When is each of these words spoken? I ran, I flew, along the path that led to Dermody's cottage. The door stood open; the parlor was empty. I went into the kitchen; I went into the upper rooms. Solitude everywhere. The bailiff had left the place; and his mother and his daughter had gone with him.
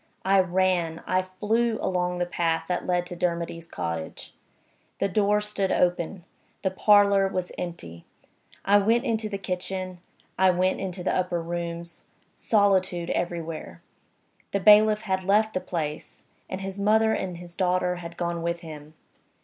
I 0.25 0.39
ran, 0.39 1.03
I 1.05 1.21
flew, 1.21 1.77
along 1.79 2.17
the 2.17 2.25
path 2.25 2.63
that 2.67 2.87
led 2.87 3.05
to 3.05 3.15
Dermody's 3.15 3.67
cottage. 3.67 4.33
The 4.97 5.07
door 5.07 5.41
stood 5.41 5.71
open; 5.71 6.23
the 6.63 6.71
parlor 6.71 7.27
was 7.27 7.51
empty. 7.55 8.05
I 8.65 8.79
went 8.79 9.03
into 9.05 9.29
the 9.29 9.37
kitchen; 9.37 9.99
I 10.39 10.49
went 10.49 10.79
into 10.79 11.03
the 11.03 11.15
upper 11.15 11.39
rooms. 11.39 12.05
Solitude 12.33 13.11
everywhere. 13.11 13.83
The 14.53 14.59
bailiff 14.59 15.01
had 15.03 15.23
left 15.23 15.53
the 15.53 15.61
place; 15.61 16.23
and 16.49 16.61
his 16.61 16.79
mother 16.79 17.13
and 17.13 17.37
his 17.37 17.53
daughter 17.53 17.97
had 17.97 18.17
gone 18.17 18.41
with 18.41 18.61
him. 18.61 18.95